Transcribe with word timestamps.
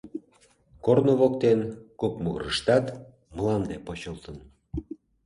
Корно 0.85 1.13
воктен 1.21 1.59
кок 1.99 2.13
могырыштат 2.23 2.85
мланде 3.35 3.75
почылтын. 3.85 4.37